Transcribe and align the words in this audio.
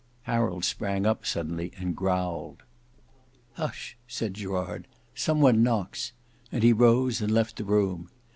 Harold 0.23 0.65
sprang 0.65 1.05
up 1.05 1.27
suddenly 1.27 1.71
and 1.77 1.95
growled. 1.95 2.63
"Hush!" 3.53 3.95
said 4.07 4.33
Gerard; 4.33 4.87
"some 5.13 5.41
one 5.41 5.61
knocks:" 5.61 6.11
and 6.51 6.63
he 6.63 6.73
rose 6.73 7.21
and 7.21 7.31
left 7.31 7.55
the 7.57 7.65
room. 7.65 8.09